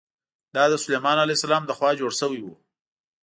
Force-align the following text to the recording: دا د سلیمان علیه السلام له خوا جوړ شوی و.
دا 0.55 0.63
د 0.69 0.73
سلیمان 0.83 1.17
علیه 1.23 1.37
السلام 1.37 1.63
له 1.69 1.73
خوا 1.77 1.89
جوړ 1.99 2.11
شوی 2.19 2.41
و. 2.43 2.47